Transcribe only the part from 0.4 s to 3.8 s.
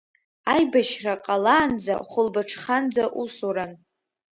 Аибашьра ҟалаанӡа хәылбыҽханӡа усуран.